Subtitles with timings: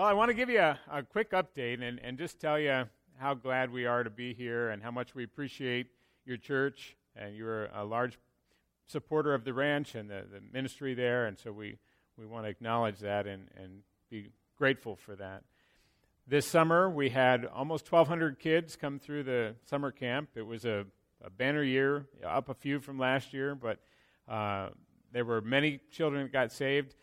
[0.00, 2.84] Well, I want to give you a, a quick update and, and just tell you
[3.18, 5.88] how glad we are to be here and how much we appreciate
[6.24, 6.96] your church.
[7.14, 8.18] And you're a large
[8.86, 11.76] supporter of the ranch and the, the ministry there, and so we,
[12.16, 15.42] we want to acknowledge that and, and be grateful for that.
[16.26, 20.30] This summer, we had almost 1,200 kids come through the summer camp.
[20.34, 20.86] It was a,
[21.22, 23.80] a banner year, up a few from last year, but
[24.26, 24.70] uh,
[25.12, 26.94] there were many children that got saved.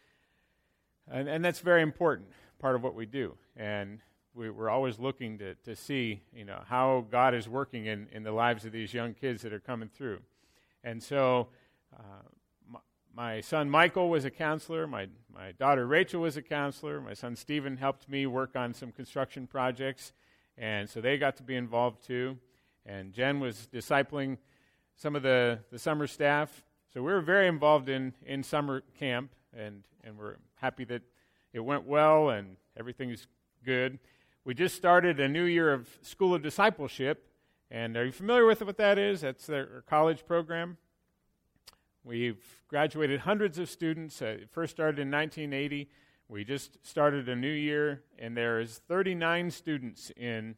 [1.07, 2.29] And, and that's very important
[2.59, 3.35] part of what we do.
[3.55, 3.99] And
[4.33, 8.23] we, are always looking to, to see, you know, how God is working in, in
[8.23, 10.19] the lives of these young kids that are coming through.
[10.83, 11.47] And so
[11.93, 12.21] uh,
[12.69, 12.79] my,
[13.15, 14.85] my, son Michael was a counselor.
[14.85, 17.01] My, my daughter Rachel was a counselor.
[17.01, 20.13] My son Stephen helped me work on some construction projects.
[20.57, 22.37] And so they got to be involved too.
[22.85, 24.37] And Jen was discipling
[24.95, 26.63] some of the, the summer staff.
[26.93, 31.01] So we were very involved in, in summer camp, and, and we're happy that
[31.53, 33.27] it went well and everything's
[33.65, 33.99] good.
[34.45, 37.27] We just started a new year of School of Discipleship.
[37.69, 39.21] And are you familiar with what that is?
[39.21, 40.77] That's their college program.
[42.03, 44.21] We've graduated hundreds of students.
[44.21, 45.89] Uh, it first started in 1980.
[46.29, 50.55] We just started a new year, and there is 39 students in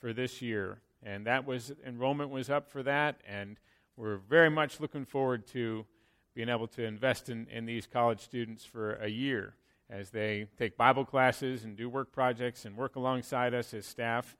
[0.00, 0.80] for this year.
[1.02, 3.56] And that was enrollment was up for that, and
[3.96, 5.86] we're very much looking forward to
[6.34, 9.54] being able to invest in, in these college students for a year
[9.90, 14.36] as they take Bible classes and do work projects and work alongside us as staff,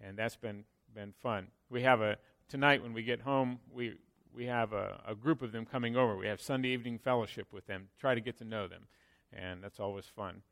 [0.00, 0.64] and that's been
[0.94, 1.48] been fun.
[1.70, 3.94] We have a tonight when we get home, we
[4.34, 6.16] we have a, a group of them coming over.
[6.16, 8.86] We have Sunday evening fellowship with them, try to get to know them,
[9.32, 10.42] and that's always fun.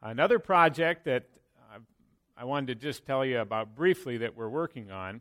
[0.00, 1.24] Another project that
[2.36, 5.20] I wanted to just tell you about briefly that we're working on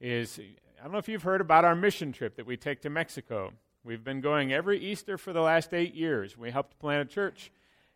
[0.00, 0.38] is
[0.78, 3.52] I don't know if you've heard about our mission trip that we take to Mexico.
[3.84, 6.36] We've been going every Easter for the last eight years.
[6.36, 7.50] We helped plant a church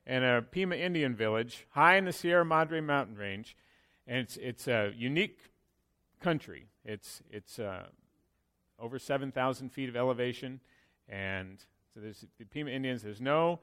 [0.07, 3.57] in a Pima Indian village high in the Sierra Madre mountain range.
[4.07, 5.39] And it's, it's a unique
[6.21, 6.67] country.
[6.85, 7.85] It's, it's uh,
[8.79, 10.61] over 7,000 feet of elevation.
[11.09, 11.59] And
[11.93, 13.61] so there's the Pima Indians, there's no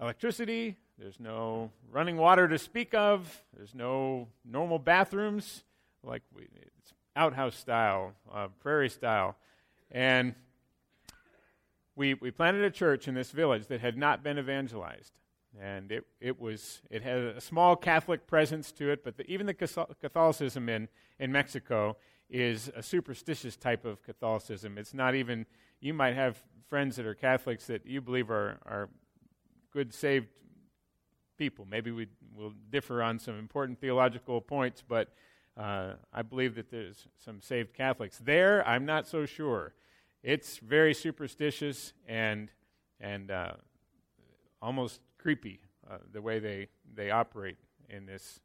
[0.00, 5.64] electricity, there's no running water to speak of, there's no normal bathrooms.
[6.04, 6.42] Like we,
[6.78, 9.36] it's outhouse style, uh, prairie style.
[9.90, 10.34] And
[11.94, 15.12] we, we planted a church in this village that had not been evangelized
[15.60, 19.46] and it, it was it had a small Catholic presence to it, but the, even
[19.46, 21.96] the Catholicism in, in Mexico
[22.30, 24.78] is a superstitious type of Catholicism.
[24.78, 25.46] It's not even
[25.80, 28.88] you might have friends that are Catholics that you believe are, are
[29.72, 30.28] good saved
[31.36, 31.66] people.
[31.68, 35.08] Maybe we will differ on some important theological points, but
[35.56, 38.18] uh, I believe that there's some saved Catholics.
[38.24, 39.74] There, I'm not so sure.
[40.22, 42.50] It's very superstitious and
[43.00, 43.54] and uh,
[44.62, 47.56] almost creepy uh, the way they, they operate
[47.88, 48.40] in this,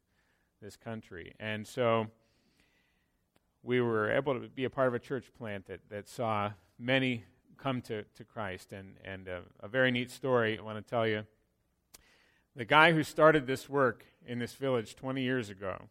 [0.62, 1.34] this country.
[1.40, 2.06] And so
[3.64, 7.24] we were able to be a part of a church plant that, that saw many
[7.56, 8.72] come to, to Christ.
[8.72, 11.26] And, and uh, a very neat story I want to tell you.
[12.54, 15.88] The guy who started this work in this village 20 years ago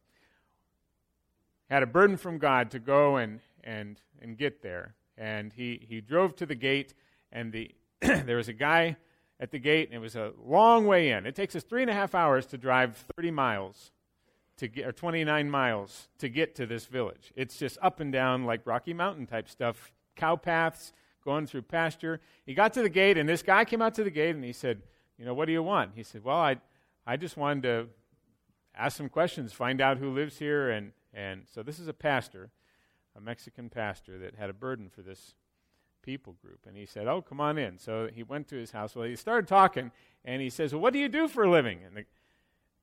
[1.69, 4.95] had a burden from God to go and, and, and get there.
[5.17, 6.93] And he, he drove to the gate,
[7.31, 7.71] and the,
[8.01, 8.95] there was a guy
[9.39, 11.25] at the gate, and it was a long way in.
[11.25, 13.91] It takes us three and a half hours to drive 30 miles
[14.57, 17.31] to get, or 29 miles to get to this village.
[17.35, 20.93] It's just up and down like Rocky Mountain type stuff, cow paths
[21.23, 22.19] going through pasture.
[22.45, 24.53] He got to the gate, and this guy came out to the gate, and he
[24.53, 24.81] said,
[25.17, 26.57] "You know, what do you want?" He said, "Well, I,
[27.05, 27.87] I just wanted to
[28.75, 32.49] ask some questions, find out who lives here, and and so this is a pastor,
[33.15, 35.35] a Mexican pastor that had a burden for this
[36.07, 36.59] people group.
[36.65, 37.77] And he said, Oh, come on in.
[37.77, 38.95] So he went to his house.
[38.95, 39.91] Well, he started talking,
[40.23, 41.79] and he says, Well, what do you do for a living?
[41.85, 42.05] And the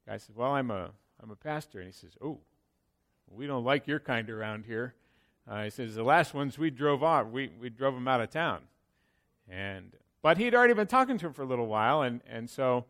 [0.07, 0.91] guy says, Well, I'm a,
[1.23, 1.79] I'm a pastor.
[1.79, 2.39] And he says, Oh,
[3.31, 4.95] we don't like your kind around here.
[5.51, 8.29] Uh, he says, The last ones we drove off, we, we drove them out of
[8.29, 8.61] town.
[9.49, 12.85] And, but he'd already been talking to him for a little while, and, and so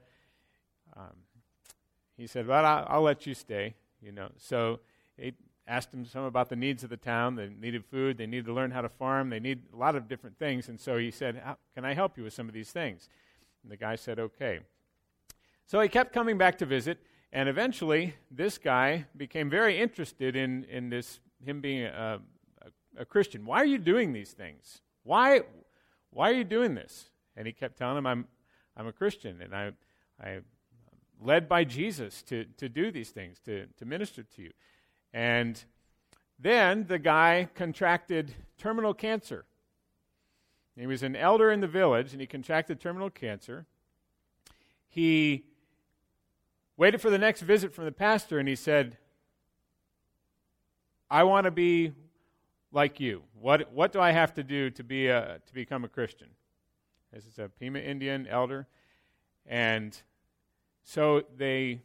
[0.97, 1.15] um,
[2.17, 3.77] he said, Well, I'll, I'll let you stay.
[4.03, 4.81] You know, so
[5.17, 7.37] it, asked him some about the needs of the town.
[7.37, 8.19] They needed food.
[8.19, 9.31] They needed to learn how to farm.
[9.31, 10.69] They need a lot of different things.
[10.69, 11.43] And so he said,
[11.75, 13.09] Can I help you with some of these things?
[13.63, 14.61] And the guy said, Okay.
[15.67, 16.99] So he kept coming back to visit.
[17.33, 22.21] And eventually, this guy became very interested in, in this, him being a,
[22.63, 23.45] a, a Christian.
[23.45, 24.83] Why are you doing these things?
[25.03, 25.41] Why,
[26.11, 27.11] why are you doing this?
[27.37, 28.29] And he kept telling him, I'm,
[28.77, 29.73] I'm a Christian, and I,
[30.23, 30.45] I'm
[31.21, 34.51] led by Jesus to, to do these things, to, to minister to you.
[35.15, 35.65] And
[36.41, 39.47] then the guy contracted terminal cancer.
[40.77, 43.65] He was an elder in the village and he contracted terminal cancer.
[44.89, 45.45] He
[46.77, 48.99] waited for the next visit from the pastor, and he said,
[51.09, 51.93] I want to be
[52.73, 53.23] like you.
[53.41, 56.29] What, what do I have to do to, be a, to become a Christian?
[57.13, 58.67] This is a Pima Indian elder.
[59.47, 59.97] And
[60.83, 61.83] so they,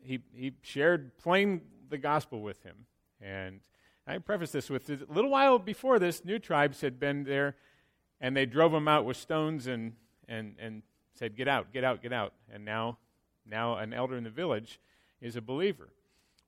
[0.00, 2.86] he, he shared plain the gospel with him.
[3.20, 3.60] And
[4.06, 7.56] I preface this with a little while before this, new tribes had been there,
[8.20, 9.94] and they drove him out with stones and,
[10.28, 10.82] and, and
[11.14, 12.34] said, Get out, get out, get out.
[12.52, 12.98] And now,
[13.46, 14.80] now an elder in the village
[15.20, 15.88] is a believer.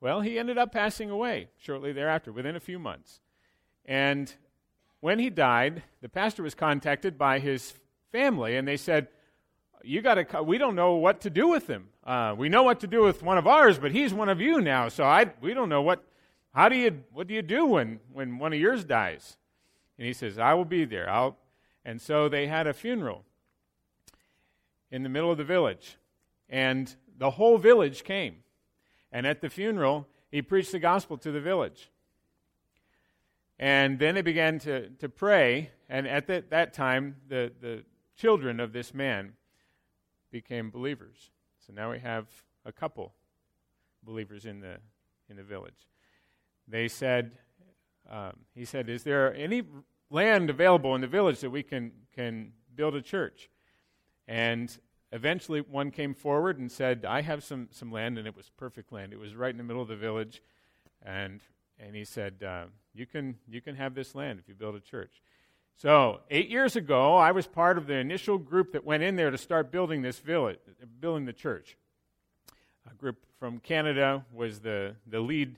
[0.01, 3.21] Well, he ended up passing away shortly thereafter, within a few months.
[3.87, 4.33] And
[5.01, 7.75] when he died, the pastor was contacted by his
[8.13, 9.09] family, and they said,
[9.83, 10.43] "You got to.
[10.43, 11.89] We don't know what to do with him.
[12.05, 14.61] Uh, we know what to do with one of ours, but he's one of you
[14.61, 14.89] now.
[14.89, 16.05] So I, we don't know what.
[16.55, 17.05] How do you?
[17.13, 19.37] What do you do when when one of yours dies?"
[19.99, 21.09] And he says, "I will be there.
[21.09, 21.37] I'll."
[21.85, 23.25] And so they had a funeral
[24.91, 25.97] in the middle of the village,
[26.49, 28.39] and the whole village came.
[29.13, 31.91] And at the funeral, he preached the gospel to the village.
[33.59, 37.85] And then they began to, to pray, and at that, that time, the, the
[38.17, 39.33] children of this man
[40.41, 41.31] became believers.
[41.67, 42.27] So now we have
[42.67, 43.15] a couple
[44.03, 44.77] believers in the,
[45.31, 45.89] in the village.
[46.69, 47.33] They said,
[48.11, 49.63] um, he said, Is there any
[50.11, 53.49] land available in the village that we can, can build a church?
[54.29, 54.77] And
[55.11, 58.93] eventually one came forward and said, I have some, some land, and it was perfect
[58.93, 59.15] land.
[59.15, 60.43] It was right in the middle of the village.
[61.03, 61.41] And,
[61.79, 64.81] and he said, uh, you, can, you can have this land if you build a
[64.81, 65.23] church.
[65.79, 69.31] So, eight years ago, I was part of the initial group that went in there
[69.31, 70.59] to start building this village,
[71.01, 71.77] building the church.
[72.91, 75.57] A group from Canada was the, the lead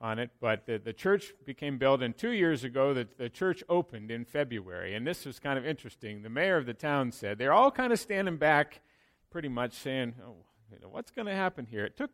[0.00, 3.62] on it, but the, the church became built, and two years ago, the, the church
[3.68, 4.96] opened in February.
[4.96, 6.22] And this was kind of interesting.
[6.22, 8.80] The mayor of the town said they're all kind of standing back,
[9.30, 10.38] pretty much saying, oh,
[10.72, 11.84] you know, what's going to happen here?
[11.84, 12.10] It took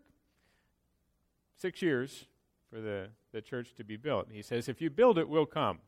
[1.57, 2.27] six years
[2.69, 4.29] for the, the church to be built.
[4.31, 5.79] He says, if you build it, we'll come.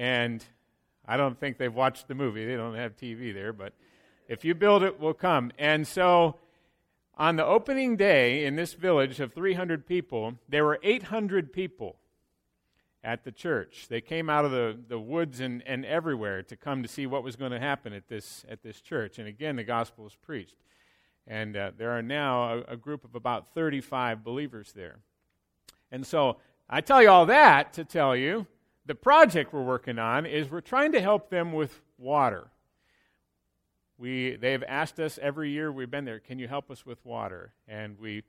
[0.00, 0.42] And
[1.06, 2.46] I don't think they've watched the movie.
[2.46, 3.74] They don't have TV there, but
[4.28, 5.52] if you build it, we'll come.
[5.58, 6.36] And so
[7.18, 11.96] on the opening day in this village of 300 people, there were 800 people
[13.04, 13.88] at the church.
[13.90, 17.22] They came out of the, the woods and, and everywhere to come to see what
[17.22, 19.18] was going to happen at this, at this church.
[19.18, 20.56] And again, the gospel was preached.
[21.26, 24.96] And uh, there are now a, a group of about 35 believers there.
[25.92, 26.38] And so
[26.70, 28.46] I tell you all that to tell you
[28.86, 32.50] the project we're working on is we're trying to help them with water.
[33.98, 37.52] We, they've asked us every year we've been there, can you help us with water?
[37.68, 38.22] And we,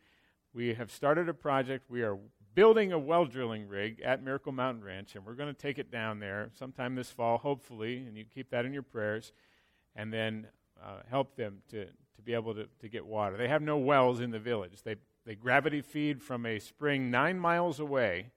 [0.54, 1.90] we have started a project.
[1.90, 2.18] We are
[2.54, 5.90] building a well drilling rig at Miracle Mountain Ranch, and we're going to take it
[5.90, 9.32] down there sometime this fall, hopefully, and you keep that in your prayers,
[9.96, 10.48] and then
[10.84, 13.38] uh, help them to, to be able to, to get water.
[13.38, 14.84] They have no wells in the village.
[14.84, 14.96] They,
[15.26, 18.32] they gravity feed from a spring nine miles away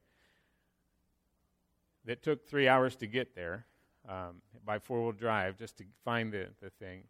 [2.05, 3.67] that took three hours to get there
[4.09, 7.05] um, by four wheel drive just to find the, the thing.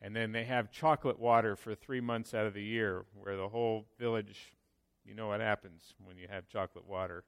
[0.00, 3.48] And then they have chocolate water for three months out of the year, where the
[3.48, 4.54] whole village,
[5.04, 7.24] you know what happens when you have chocolate water.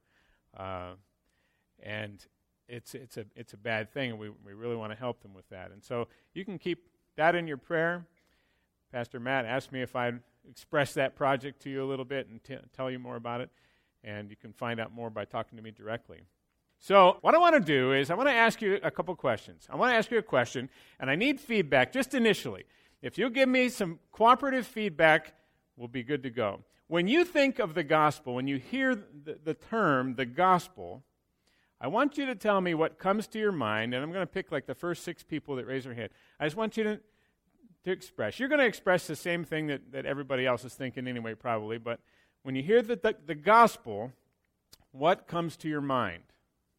[0.57, 0.93] Uh,
[1.83, 2.27] and
[2.69, 5.33] it's, it's, a, it's a bad thing, and we, we really want to help them
[5.33, 5.71] with that.
[5.73, 8.05] And so you can keep that in your prayer.
[8.93, 12.43] Pastor Matt asked me if I'd express that project to you a little bit and
[12.45, 13.51] t- tell you more about it.
[14.05, 16.21] And you can find out more by talking to me directly.
[16.81, 19.67] So, what I want to do is, I want to ask you a couple questions.
[19.69, 20.71] I want to ask you a question,
[21.01, 22.65] and I need feedback just initially.
[23.03, 25.35] If you'll give me some cooperative feedback,
[25.77, 26.61] we'll be good to go.
[26.87, 31.03] When you think of the gospel, when you hear the, the term the gospel,
[31.81, 34.33] I want you to tell me what comes to your mind, and I'm going to
[34.33, 36.11] pick like the first six people that raise their hand.
[36.39, 37.01] I just want you to,
[37.85, 38.39] to express.
[38.39, 41.79] You're going to express the same thing that, that everybody else is thinking anyway, probably,
[41.79, 42.01] but
[42.43, 44.13] when you hear the, the, the gospel,
[44.93, 46.23] what comes to your mind?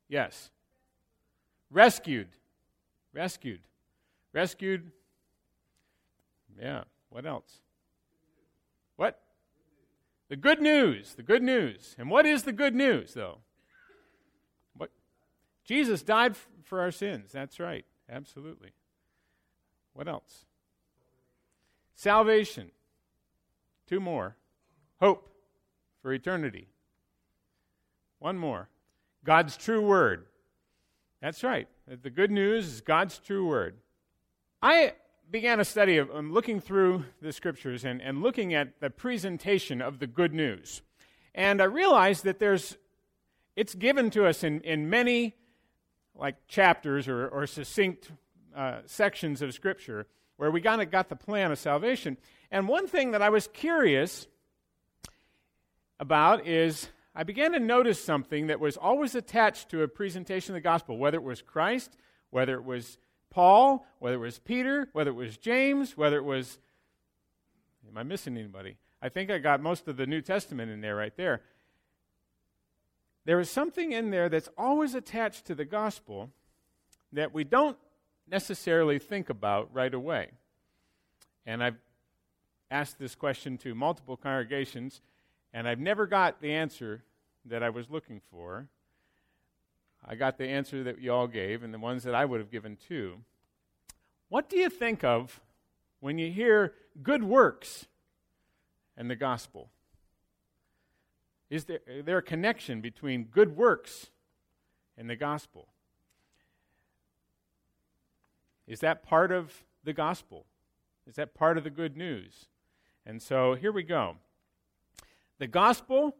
[0.10, 0.50] Yes.
[1.70, 2.30] Rescued.
[3.14, 3.62] Rescued.
[4.34, 4.92] Rescued.
[6.60, 6.84] Yeah.
[7.10, 7.62] What else?
[8.96, 9.22] What?
[10.30, 11.14] The good news.
[11.14, 11.96] The good news.
[11.98, 13.38] And what is the good news, though?
[14.76, 14.90] What?
[15.64, 17.32] Jesus died f- for our sins.
[17.32, 17.86] That's right.
[18.10, 18.72] Absolutely.
[19.94, 20.46] What else?
[21.96, 22.72] Salvation.
[23.88, 24.36] Two more.
[25.00, 25.30] Hope
[26.02, 26.68] for eternity.
[28.20, 28.70] One more.
[29.24, 30.26] God's true word.
[31.22, 31.68] That's right.
[31.88, 33.76] The good news is God's true word.
[34.62, 34.94] I
[35.30, 39.82] began a study of um, looking through the scriptures and, and looking at the presentation
[39.82, 40.82] of the good news.
[41.36, 42.78] And I realized that there's,
[43.56, 45.36] it's given to us in, in many
[46.16, 48.12] like chapters or, or succinct
[48.56, 50.08] uh, sections of scripture,
[50.38, 52.18] where we kind of got the plan of salvation.
[52.50, 54.28] And one thing that I was curious
[56.00, 60.56] about is I began to notice something that was always attached to a presentation of
[60.56, 61.98] the gospel, whether it was Christ,
[62.30, 62.98] whether it was
[63.30, 66.60] Paul, whether it was Peter, whether it was James, whether it was.
[67.88, 68.78] Am I missing anybody?
[69.02, 71.42] I think I got most of the New Testament in there right there.
[73.26, 76.32] There is something in there that's always attached to the gospel
[77.12, 77.78] that we don't
[78.28, 80.30] necessarily think about right away.
[81.46, 81.78] And I've
[82.70, 85.02] asked this question to multiple congregations,
[85.54, 87.04] and I've never got the answer
[87.46, 88.68] that I was looking for.
[90.06, 92.52] I got the answer that you all gave, and the ones that I would have
[92.52, 93.18] given too.
[94.30, 95.42] What do you think of
[96.00, 97.88] when you hear good works
[98.96, 99.70] and the gospel?
[101.50, 104.12] Is there, is there a connection between good works
[104.98, 105.68] and the gospel?
[108.68, 110.46] Is that part of the gospel?
[111.08, 112.46] Is that part of the good news?
[113.04, 114.18] And so here we go.
[115.40, 116.18] The gospel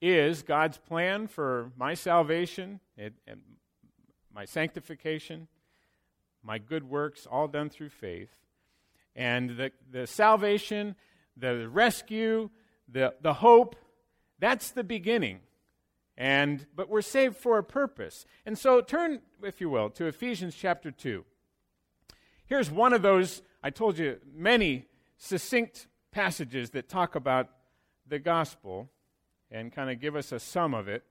[0.00, 3.40] is God's plan for my salvation and, and
[4.32, 5.48] my sanctification,
[6.40, 8.30] my good works, all done through faith.
[9.16, 10.94] And the, the salvation,
[11.36, 12.48] the rescue,
[12.88, 13.74] the, the hope,
[14.38, 15.40] that's the beginning.
[16.16, 18.24] And but we're saved for a purpose.
[18.46, 21.24] And so turn, if you will, to Ephesians chapter 2.
[22.46, 27.48] Here's one of those, I told you, many succinct passages that talk about
[28.06, 28.90] the gospel
[29.50, 31.04] and kind of give us a sum of it.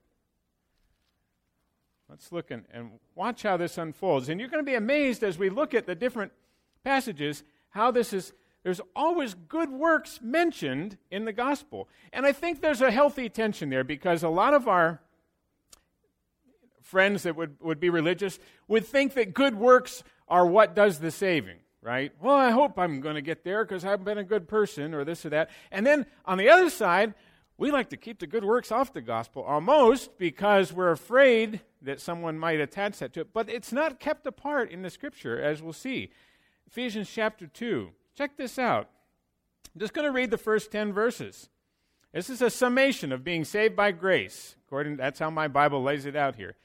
[2.08, 4.28] Let's look and, and watch how this unfolds.
[4.28, 6.32] And you're going to be amazed as we look at the different
[6.84, 8.32] passages how this is
[8.62, 11.86] there's always good works mentioned in the gospel.
[12.14, 15.00] And I think there's a healthy tension there because a lot of our
[16.80, 21.10] friends that would, would be religious would think that good works are what does the
[21.10, 22.12] saving, right?
[22.20, 25.04] Well, I hope I'm going to get there because I've been a good person or
[25.04, 25.50] this or that.
[25.70, 27.12] And then on the other side,
[27.58, 32.00] we like to keep the good works off the gospel almost because we're afraid that
[32.00, 33.34] someone might attach that to it.
[33.34, 36.10] But it's not kept apart in the scripture, as we'll see.
[36.66, 37.90] Ephesians chapter 2.
[38.16, 38.88] Check this out.
[39.74, 41.50] I'm just going to read the first 10 verses.
[42.14, 44.56] This is a summation of being saved by grace.
[44.66, 46.56] According that's how my Bible lays it out here.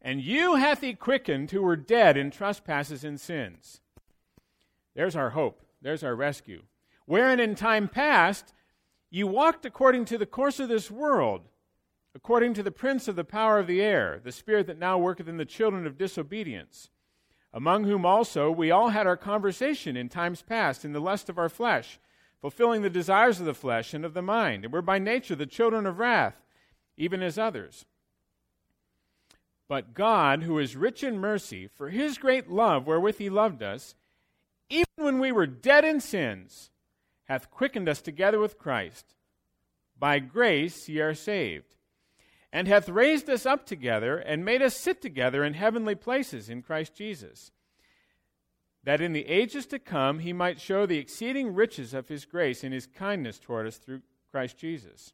[0.00, 3.80] And you hath he quickened who were dead in trespasses and sins.
[4.98, 5.62] There's our hope.
[5.80, 6.64] There's our rescue.
[7.06, 8.52] Wherein in time past
[9.08, 11.48] you walked according to the course of this world,
[12.14, 15.26] according to the prince of the power of the air, the spirit that now worketh
[15.26, 16.90] in the children of disobedience
[17.52, 21.38] among whom also we all had our conversation in times past in the lust of
[21.38, 21.98] our flesh,
[22.40, 25.46] fulfilling the desires of the flesh and of the mind, and were by nature the
[25.46, 26.42] children of wrath,
[26.96, 27.86] even as others.
[29.66, 33.94] But God, who is rich in mercy, for his great love wherewith he loved us,
[34.70, 36.70] even when we were dead in sins,
[37.24, 39.14] hath quickened us together with Christ.
[39.98, 41.76] By grace ye are saved
[42.52, 46.62] and hath raised us up together and made us sit together in heavenly places in
[46.62, 47.50] Christ Jesus,
[48.84, 52.64] that in the ages to come he might show the exceeding riches of his grace
[52.64, 55.12] in his kindness toward us through Christ Jesus.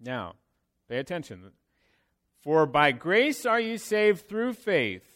[0.00, 0.34] Now,
[0.88, 1.52] pay attention.
[2.42, 5.13] For by grace are ye saved through faith,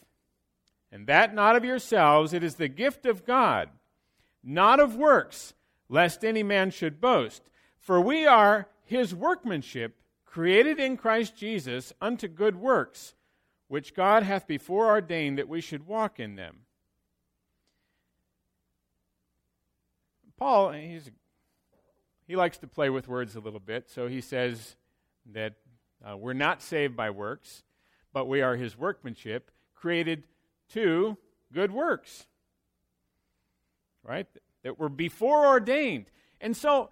[0.91, 3.69] and that not of yourselves, it is the gift of God,
[4.43, 5.55] not of works,
[5.89, 7.43] lest any man should boast.
[7.79, 13.15] For we are his workmanship created in Christ Jesus unto good works,
[13.69, 16.61] which God hath before ordained that we should walk in them.
[20.37, 24.77] Paul, he likes to play with words a little bit, so he says
[25.33, 25.55] that
[26.07, 27.65] uh, we're not saved by works,
[28.13, 30.25] but we are his workmanship, created
[30.75, 31.17] to
[31.53, 32.27] good works.
[34.03, 34.27] Right?
[34.63, 36.07] That were before ordained.
[36.41, 36.91] And so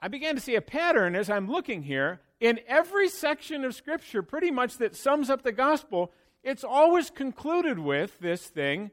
[0.00, 4.22] I began to see a pattern as I'm looking here in every section of Scripture,
[4.22, 8.90] pretty much that sums up the gospel, it's always concluded with this thing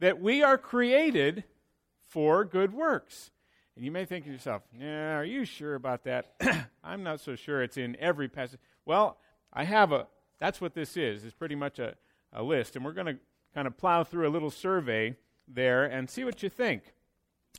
[0.00, 1.44] that we are created
[2.08, 3.30] for good works.
[3.76, 6.34] And you may think to yourself, yeah, are you sure about that?
[6.84, 8.60] I'm not so sure it's in every passage.
[8.84, 9.18] Well,
[9.52, 10.06] I have a,
[10.38, 11.24] that's what this is.
[11.24, 11.94] It's pretty much a,
[12.32, 12.76] a list.
[12.76, 13.16] And we're going to
[13.54, 15.16] kind of plow through a little survey
[15.46, 16.94] there and see what you think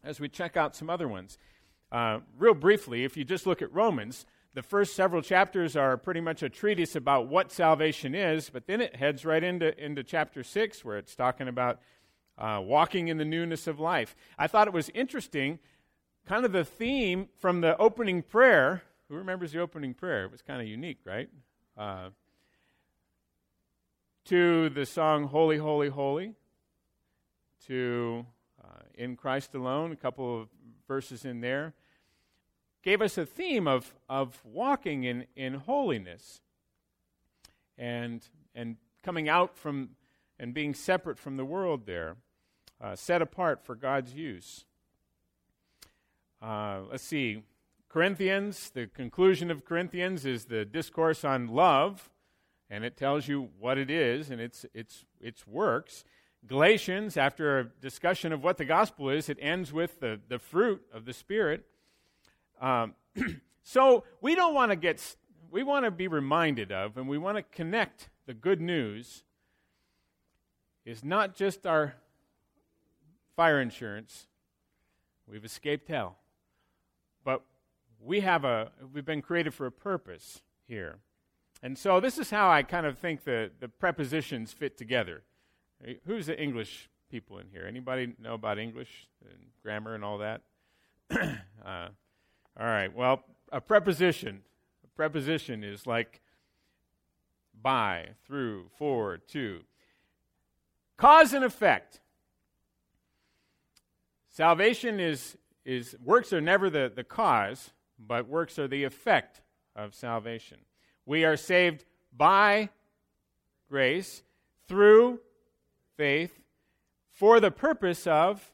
[0.04, 1.38] as we check out some other ones.
[1.92, 6.22] Uh, real briefly, if you just look at Romans, the first several chapters are pretty
[6.22, 10.44] much a treatise about what salvation is, but then it heads right into, into chapter
[10.44, 11.80] 6, where it's talking about
[12.38, 14.16] uh, walking in the newness of life.
[14.38, 15.60] I thought it was interesting,
[16.26, 18.84] kind of the theme from the opening prayer.
[19.10, 20.26] Who remembers the opening prayer?
[20.26, 21.30] It was kind of unique, right?
[21.78, 22.10] Uh,
[24.26, 26.36] to the song Holy, Holy, Holy,
[27.68, 28.26] to
[28.64, 30.50] uh, in Christ alone, a couple of
[30.88, 31.74] verses in there,
[32.84, 36.42] gave us a theme of, of walking in, in holiness
[37.78, 39.90] and, and coming out from
[40.42, 42.16] and being separate from the world there,
[42.82, 44.66] uh, set apart for God's use.
[46.42, 47.44] Uh, let's see.
[47.88, 52.10] Corinthians, the conclusion of Corinthians is the discourse on love,
[52.72, 56.06] and it tells you what it is and its, its, its works.
[56.48, 60.82] Galatians, after a discussion of what the gospel is, it ends with the, the fruit
[60.94, 61.66] of the Spirit.
[62.62, 62.96] Um,
[63.64, 65.18] so we don't want to get,
[65.52, 69.24] we want to be reminded of, and we want to connect the good news
[70.86, 71.96] is not just our
[73.36, 74.28] fire insurance.
[75.28, 76.18] We've escaped hell.
[77.26, 77.42] But
[78.00, 81.00] we have a, we've been created for a purpose here.
[81.64, 85.24] And so this is how I kind of think the, the prepositions fit together.
[86.06, 87.66] Who's the English people in here?
[87.68, 90.42] Anybody know about English and grammar and all that?
[91.12, 91.88] uh,
[92.60, 92.94] all right.
[92.96, 94.42] Well, a preposition.
[94.84, 96.22] A preposition is like
[97.62, 99.62] by, through, for, to.
[100.98, 102.00] Cause and effect.
[104.30, 109.42] Salvation is, is works are never the, the cause, but works are the effect
[109.76, 110.60] of salvation.
[111.06, 112.70] We are saved by
[113.70, 114.24] grace
[114.68, 115.20] through
[115.98, 116.40] faith
[117.10, 118.54] for the purpose of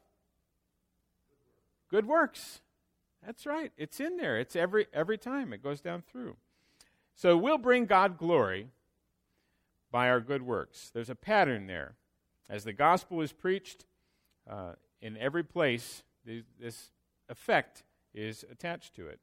[1.90, 2.62] good works.
[3.26, 3.72] That's right.
[3.78, 4.40] It's in there.
[4.40, 6.36] It's every every time it goes down through.
[7.16, 8.70] So we'll bring God glory
[9.92, 10.92] by our good works.
[10.94, 11.96] There's a pattern there.
[12.50, 13.86] As the gospel is preached
[14.50, 16.92] uh, in every place, this
[17.28, 19.20] effect is attached to it.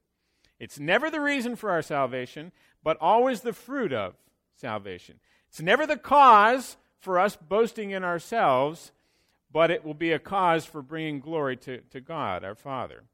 [0.64, 2.50] It's never the reason for our salvation,
[2.82, 4.14] but always the fruit of
[4.56, 5.20] salvation.
[5.50, 8.90] It's never the cause, for us boasting in ourselves,
[9.52, 13.04] but it will be a cause for bringing glory to, to God, our Father.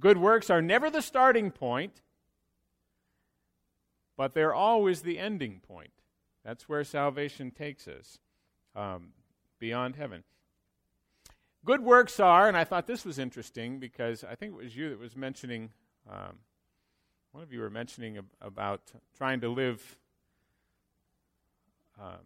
[0.00, 2.00] Good works are never the starting point,
[4.16, 5.92] but they're always the ending point.
[6.42, 8.18] That's where salvation takes us,
[8.74, 9.08] um,
[9.58, 10.24] beyond heaven.
[11.66, 14.88] Good works are, and I thought this was interesting because I think it was you
[14.88, 15.70] that was mentioning,
[16.10, 16.38] um,
[17.34, 19.98] one of you were mentioning ab- about trying to live
[22.00, 22.20] um,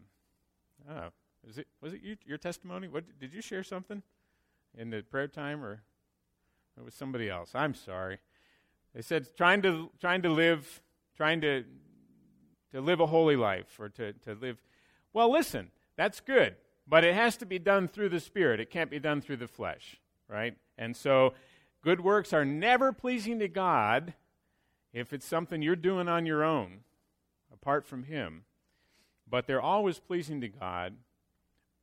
[0.91, 1.09] Oh,
[1.49, 2.89] is it was it you, your testimony?
[2.89, 4.03] What did you share something
[4.77, 5.83] in the prayer time, or
[6.77, 7.51] it was somebody else?
[7.55, 8.19] I'm sorry.
[8.95, 10.83] They said trying to trying to live,
[11.17, 11.65] trying to
[12.73, 14.63] to live a holy life, or to to live.
[15.13, 18.61] Well, listen, that's good, but it has to be done through the Spirit.
[18.61, 20.57] It can't be done through the flesh, right?
[20.77, 21.35] And so,
[21.83, 24.15] good works are never pleasing to God
[24.93, 26.81] if it's something you're doing on your own,
[27.53, 28.45] apart from Him
[29.31, 30.95] but they're always pleasing to God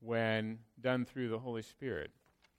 [0.02, 2.12] when done through the Holy Spirit.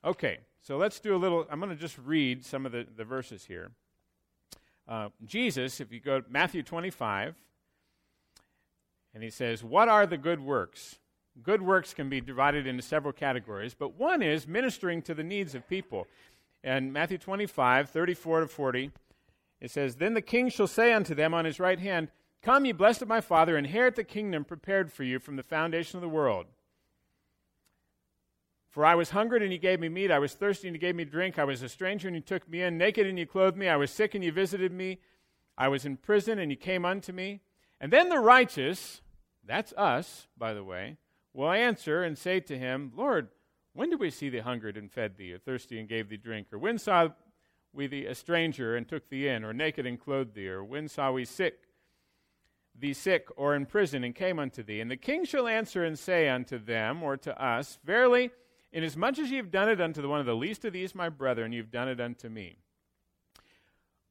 [0.05, 1.47] Okay, so let's do a little.
[1.51, 3.73] I'm going to just read some of the, the verses here.
[4.89, 7.35] Uh, Jesus, if you go to Matthew 25,
[9.15, 10.97] and he says, What are the good works?
[11.43, 15.55] Good works can be divided into several categories, but one is ministering to the needs
[15.55, 16.07] of people.
[16.65, 18.91] And Matthew 25, 34 to 40,
[19.61, 22.09] it says, Then the king shall say unto them on his right hand,
[22.43, 25.97] Come, ye blessed of my Father, inherit the kingdom prepared for you from the foundation
[25.97, 26.47] of the world.
[28.69, 30.11] For I was hungered, and ye gave me meat.
[30.11, 31.39] I was thirsty, and ye gave me drink.
[31.39, 32.77] I was a stranger, and ye took me in.
[32.77, 33.69] Naked, and ye clothed me.
[33.69, 34.99] I was sick, and ye visited me.
[35.57, 37.41] I was in prison, and ye came unto me.
[37.81, 39.01] And then the righteous,
[39.45, 40.99] that's us, by the way,
[41.33, 43.29] will answer and say to him, Lord,
[43.73, 46.53] when did we see thee hungered and fed thee, or thirsty and gave thee drink?
[46.53, 47.09] Or when saw
[47.77, 50.49] we thee a stranger and took thee in, or naked and clothed thee?
[50.49, 51.67] Or when saw we sick
[52.81, 54.81] thee sick or in prison and came unto thee.
[54.81, 58.31] And the king shall answer and say unto them or to us, Verily,
[58.73, 61.09] inasmuch as ye have done it unto the one of the least of these my
[61.09, 62.59] brethren, ye have done it unto me.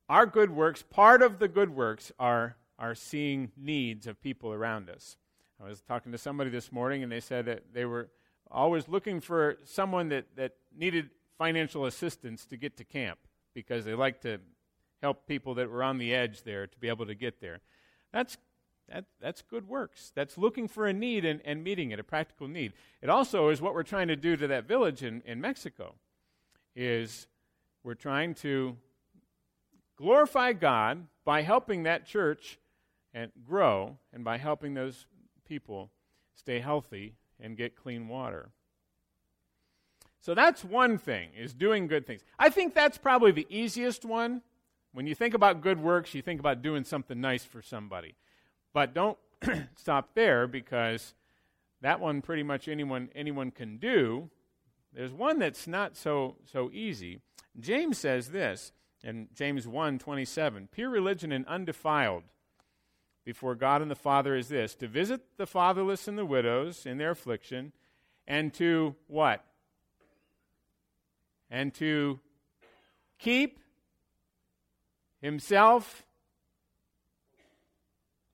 [0.08, 4.90] Our good works, part of the good works, are, are seeing needs of people around
[4.90, 5.18] us.
[5.64, 8.10] I was talking to somebody this morning, and they said that they were
[8.52, 13.18] always looking for someone that, that needed financial assistance to get to camp
[13.56, 14.38] because they like to
[15.02, 17.62] help people that were on the edge there to be able to get there.
[18.14, 18.38] That's
[18.88, 20.12] that, that's good works.
[20.14, 22.74] That's looking for a need and, and meeting it, a practical need.
[23.02, 25.96] It also is what we're trying to do to that village in, in Mexico,
[26.76, 27.28] is
[27.84, 28.78] we're trying to
[29.96, 32.60] glorify God by helping that church
[33.14, 35.08] and grow and by helping those
[35.46, 35.90] people
[36.36, 38.52] stay healthy and get clean water.
[40.26, 42.24] So that's one thing, is doing good things.
[42.40, 44.42] I think that's probably the easiest one.
[44.92, 48.16] When you think about good works, you think about doing something nice for somebody.
[48.74, 49.20] But don't
[49.76, 51.14] stop there because
[51.82, 54.32] that one pretty much anyone anyone can do.
[54.92, 57.20] there's one that's not so, so easy.
[57.60, 58.72] James says this
[59.04, 62.24] in James 1 27 Pure religion and undefiled
[63.24, 66.98] before God and the Father is this to visit the fatherless and the widows in
[66.98, 67.74] their affliction,
[68.26, 69.46] and to what?
[71.50, 72.20] And to
[73.20, 73.60] keep
[75.22, 76.06] himself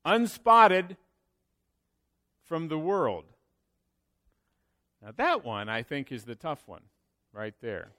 [0.05, 0.97] unspotted
[2.43, 3.25] from the world.
[5.01, 6.83] Now, that one I think is the tough one
[7.33, 7.91] right there.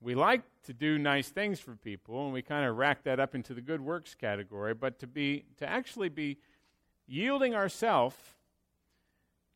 [0.00, 3.34] We like to do nice things for people, and we kind of rack that up
[3.34, 6.38] into the good works category, but to be to actually be
[7.06, 8.16] yielding ourselves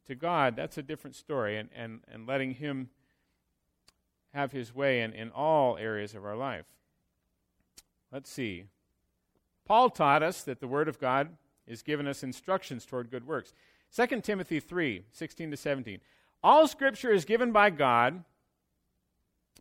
[0.07, 2.91] to God, that's a different story, and, and, and letting Him
[4.35, 6.67] have His way in, in all areas of our life.
[8.11, 8.65] Let's see.
[9.65, 11.31] Paul taught us that the Word of God
[11.67, 13.55] is given us instructions toward good works.
[13.95, 16.01] 2 Timothy 3 16 to 17.
[16.43, 18.25] All Scripture is given by God,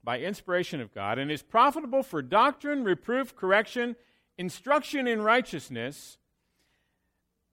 [0.03, 3.95] by inspiration of God, and is profitable for doctrine, reproof, correction,
[4.38, 6.17] instruction in righteousness,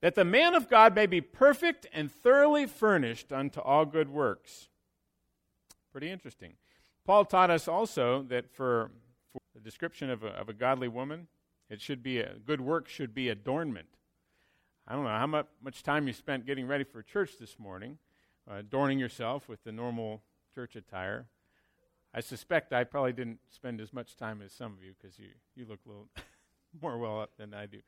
[0.00, 4.68] that the man of God may be perfect and thoroughly furnished unto all good works.
[5.92, 6.54] Pretty interesting.
[7.08, 8.90] Paul taught us also that for,
[9.32, 11.28] for the description of a, of a godly woman,
[11.70, 13.88] it should be a good work should be adornment.
[14.86, 17.96] I don't know how much, much time you spent getting ready for church this morning,
[18.46, 20.20] uh, adorning yourself with the normal
[20.54, 21.28] church attire.
[22.12, 25.28] I suspect I probably didn't spend as much time as some of you because you,
[25.56, 26.08] you look a little
[26.82, 27.78] more well up than I do.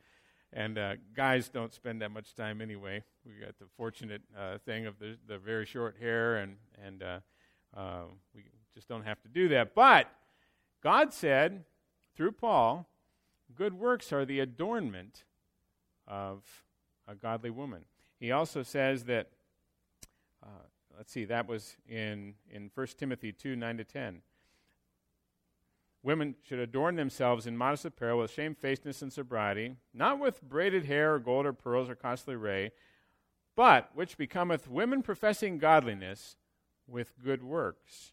[0.51, 3.05] And uh, guys don't spend that much time anyway.
[3.27, 7.19] We got the fortunate uh, thing of the, the very short hair, and, and uh,
[7.77, 8.05] uh
[8.35, 9.75] we just don't have to do that.
[9.75, 10.11] But
[10.83, 11.65] God said
[12.15, 12.89] through Paul,
[13.55, 15.25] good works are the adornment
[16.07, 16.43] of
[17.07, 17.85] a godly woman.
[18.19, 19.29] He also says that,
[20.43, 24.23] uh, let's see, that was in, in 1 Timothy 2 9 to 10.
[26.03, 31.15] Women should adorn themselves in modest apparel with shamefacedness and sobriety, not with braided hair
[31.15, 32.73] or gold or pearls or costly array,
[33.55, 36.37] but which becometh women professing godliness
[36.87, 38.13] with good works.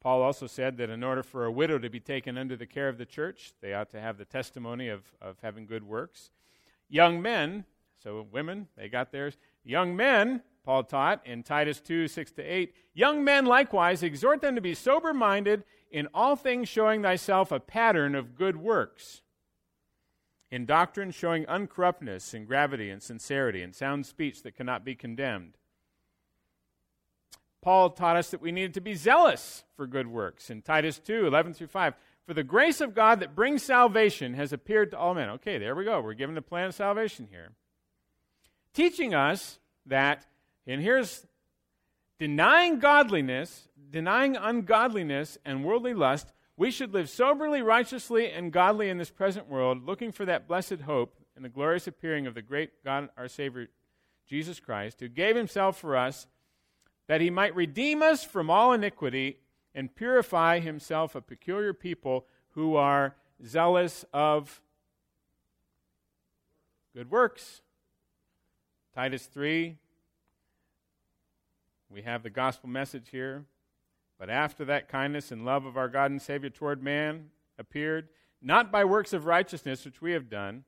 [0.00, 2.88] Paul also said that in order for a widow to be taken under the care
[2.88, 6.30] of the church, they ought to have the testimony of, of having good works.
[6.88, 7.64] Young men,
[8.02, 9.36] so women, they got theirs.
[9.64, 14.54] Young men, Paul taught in Titus 2 6 to 8, young men likewise exhort them
[14.54, 19.22] to be sober minded, in all things showing thyself a pattern of good works.
[20.50, 25.58] In doctrine, showing uncorruptness and gravity and sincerity and sound speech that cannot be condemned.
[27.60, 31.26] Paul taught us that we needed to be zealous for good works in Titus 2
[31.26, 31.94] 11 through 5.
[32.26, 35.30] For the grace of God that brings salvation has appeared to all men.
[35.30, 36.00] Okay, there we go.
[36.00, 37.52] We're given the plan of salvation here.
[38.74, 40.26] Teaching us that,
[40.66, 41.26] and here's
[42.18, 48.98] denying godliness, denying ungodliness and worldly lust, we should live soberly, righteously, and godly in
[48.98, 52.84] this present world, looking for that blessed hope and the glorious appearing of the great
[52.84, 53.68] God, our Savior,
[54.26, 56.26] Jesus Christ, who gave himself for us
[57.08, 59.38] that he might redeem us from all iniquity
[59.74, 64.60] and purify himself a peculiar people who are zealous of
[66.94, 67.62] good works.
[68.94, 69.76] Titus 3,
[71.90, 73.44] we have the gospel message here.
[74.18, 78.08] But after that kindness and love of our God and Savior toward man appeared,
[78.42, 80.64] not by works of righteousness which we have done,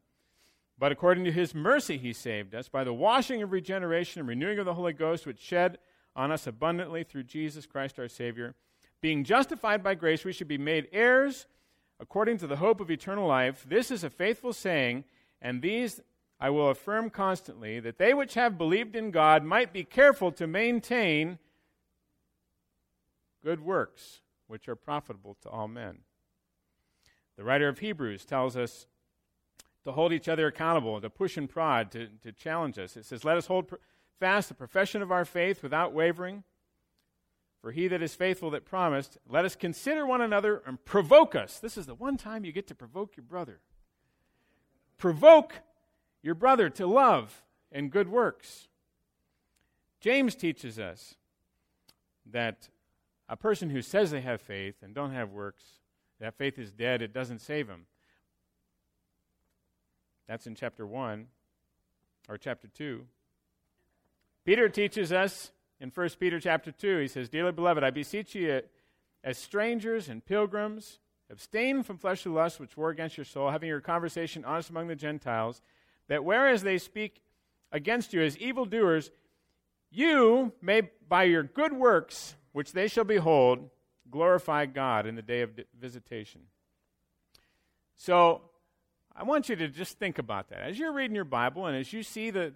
[0.79, 4.59] but according to his mercy he saved us by the washing of regeneration and renewing
[4.59, 5.79] of the Holy Ghost, which shed
[6.15, 8.55] on us abundantly through Jesus Christ our Savior
[9.01, 11.47] being justified by grace, we should be made heirs
[11.99, 13.65] according to the hope of eternal life.
[13.69, 15.05] This is a faithful saying,
[15.41, 16.01] and these
[16.39, 20.47] I will affirm constantly, that they which have believed in God might be careful to
[20.47, 21.39] maintain
[23.43, 25.99] good works, which are profitable to all men.
[27.37, 28.87] The writer of Hebrews tells us
[29.85, 32.97] to hold each other accountable, to push and prod, to, to challenge us.
[32.97, 33.73] It says, Let us hold
[34.21, 36.45] fast the profession of our faith without wavering.
[37.61, 41.59] For he that is faithful that promised, let us consider one another and provoke us.
[41.59, 43.61] This is the one time you get to provoke your brother.
[44.97, 45.55] Provoke
[46.23, 48.69] your brother to love and good works.
[50.01, 51.17] James teaches us
[52.25, 52.69] that
[53.29, 55.65] a person who says they have faith and don't have works,
[56.19, 57.87] that faith is dead, it doesn't save him.
[60.27, 61.27] That's in chapter 1
[62.29, 63.05] or chapter 2.
[64.45, 68.63] Peter teaches us in 1 Peter chapter 2, he says, Dearly beloved, I beseech you
[69.23, 70.99] as strangers and pilgrims,
[71.31, 74.97] abstain from fleshly lusts which war against your soul, having your conversation honest among the
[74.97, 75.63] Gentiles,
[76.09, 77.23] that whereas they speak
[77.73, 79.11] against you as evildoers,
[79.91, 83.71] you may by your good works which they shall behold,
[84.11, 86.43] glorify God in the day of visitation.
[87.97, 88.43] So,
[89.15, 90.61] I want you to just think about that.
[90.61, 92.53] As you're reading your Bible and as you see the,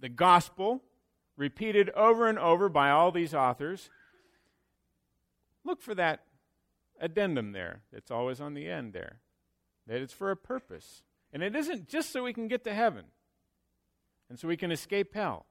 [0.00, 0.82] the gospel
[1.38, 3.88] repeated over and over by all these authors,
[5.64, 6.24] look for that
[7.00, 9.20] addendum there that's always on the end there.
[9.86, 11.02] That it's for a purpose.
[11.32, 13.04] And it isn't just so we can get to heaven
[14.28, 15.46] and so we can escape hell.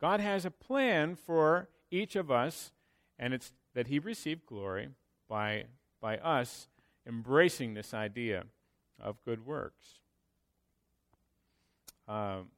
[0.00, 2.72] God has a plan for each of us,
[3.18, 4.88] and it's that He received glory
[5.28, 5.64] by,
[6.00, 6.68] by us
[7.06, 8.44] embracing this idea
[9.00, 10.00] of good works.
[12.08, 12.48] Um,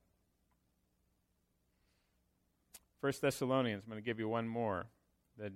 [3.03, 4.87] First Thessalonians, I'm going to give you one more.
[5.37, 5.53] That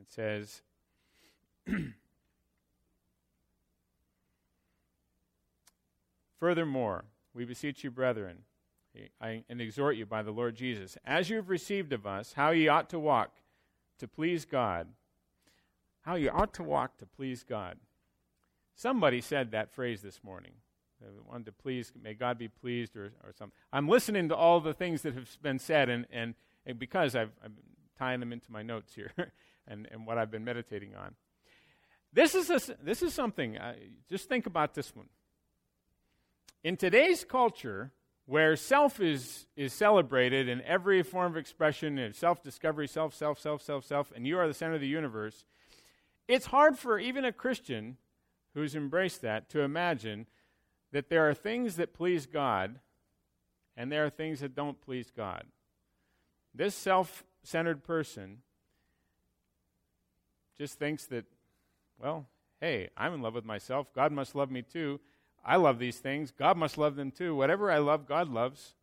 [0.00, 0.62] it says,
[6.38, 8.44] Furthermore, we beseech you, brethren,
[9.20, 12.52] I, and exhort you by the Lord Jesus, as you have received of us, how
[12.52, 13.32] ye ought to walk
[13.98, 14.86] to please God.
[16.02, 17.78] How you ought to walk to please God.
[18.76, 20.52] Somebody said that phrase this morning.
[21.00, 23.56] They wanted to please, may God be pleased, or, or something.
[23.72, 26.36] I'm listening to all the things that have been said, and, and,
[26.68, 27.54] and because I've, I'm
[27.98, 29.10] tying them into my notes here
[29.66, 31.16] and, and what I've been meditating on.
[32.12, 33.74] This is, a, this is something, uh,
[34.08, 35.08] just think about this one.
[36.62, 37.92] In today's culture,
[38.26, 43.62] where self is, is celebrated in every form of expression, self discovery, self, self, self,
[43.62, 45.44] self, self, and you are the center of the universe,
[46.26, 47.96] it's hard for even a Christian
[48.54, 50.26] who's embraced that to imagine
[50.92, 52.80] that there are things that please God
[53.76, 55.44] and there are things that don't please God.
[56.58, 58.38] This self centered person
[60.58, 61.24] just thinks that,
[62.00, 62.26] well,
[62.60, 63.94] hey, I'm in love with myself.
[63.94, 64.98] God must love me too.
[65.44, 66.32] I love these things.
[66.32, 67.36] God must love them too.
[67.36, 68.74] Whatever I love, God loves.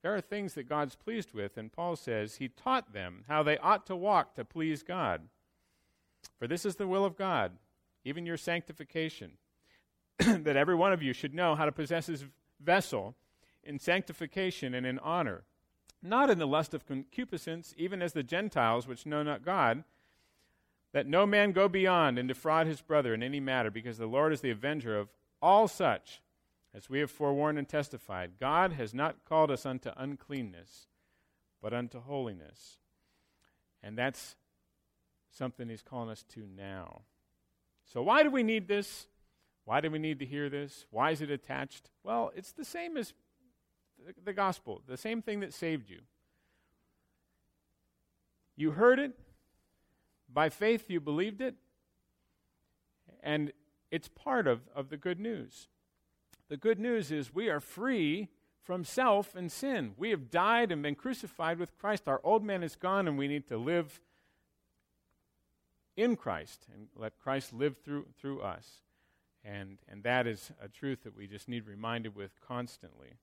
[0.00, 3.58] There are things that God's pleased with, and Paul says he taught them how they
[3.58, 5.28] ought to walk to please God.
[6.38, 7.52] For this is the will of God,
[8.02, 9.32] even your sanctification,
[10.18, 12.24] that every one of you should know how to possess his
[12.62, 13.14] vessel
[13.62, 15.44] in sanctification and in honor,
[16.04, 19.84] not in the lust of concupiscence, even as the Gentiles which know not God,
[20.92, 24.32] that no man go beyond and defraud his brother in any matter, because the Lord
[24.32, 25.08] is the avenger of
[25.42, 26.22] all such,
[26.72, 28.32] as we have forewarned and testified.
[28.38, 30.88] God has not called us unto uncleanness,
[31.60, 32.78] but unto holiness.
[33.82, 34.36] And that's
[35.30, 37.02] something he's calling us to now.
[37.92, 39.06] So, why do we need this?
[39.64, 40.86] Why do we need to hear this?
[40.90, 41.90] Why is it attached?
[42.02, 43.14] Well, it's the same as
[44.24, 46.00] the gospel, the same thing that saved you.
[48.56, 49.12] You heard it,
[50.32, 51.54] by faith you believed it,
[53.22, 53.52] and
[53.90, 55.68] it's part of, of the good news.
[56.48, 58.28] The good news is we are free
[58.62, 59.92] from self and sin.
[59.96, 62.08] We have died and been crucified with Christ.
[62.08, 64.00] Our old man is gone, and we need to live
[65.96, 68.82] in Christ and let Christ live through, through us.
[69.44, 73.18] And, and that is a truth that we just need reminded with constantly.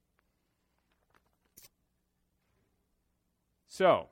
[3.73, 4.07] So,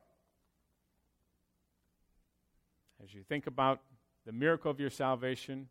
[3.03, 3.81] as you think about
[4.25, 5.67] the miracle of your salvation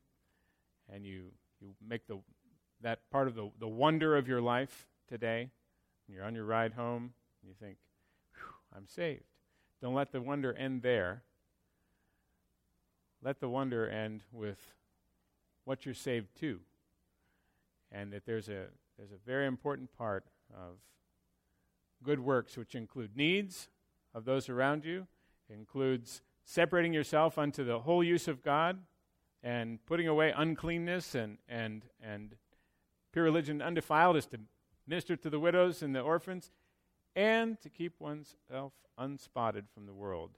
[0.92, 2.18] and you, you make the,
[2.82, 5.48] that part of the, the wonder of your life today,
[6.06, 7.78] and you're on your ride home, and you think,
[8.76, 9.24] I'm saved.
[9.80, 11.22] Don't let the wonder end there
[13.22, 14.58] let the wonder end with
[15.64, 16.60] what you're saved to.
[17.90, 18.66] And that there's a,
[18.98, 20.76] there's a very important part of
[22.02, 23.68] good works, which include needs
[24.14, 25.06] of those around you,
[25.48, 28.78] it includes separating yourself unto the whole use of God
[29.42, 32.34] and putting away uncleanness and, and, and
[33.12, 34.40] pure religion undefiled is to
[34.86, 36.50] minister to the widows and the orphans
[37.14, 40.30] and to keep oneself unspotted from the world.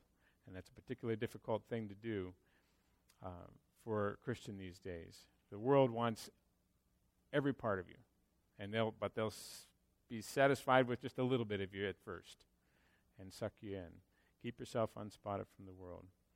[0.47, 2.33] And that's a particularly difficult thing to do
[3.25, 3.49] uh,
[3.85, 5.17] for a Christian these days.
[5.51, 6.29] The world wants
[7.33, 7.97] every part of you,
[8.59, 9.67] and they'll, but they'll s-
[10.09, 12.45] be satisfied with just a little bit of you at first
[13.21, 14.03] and suck you in.
[14.43, 16.07] Keep yourself unspotted from the world.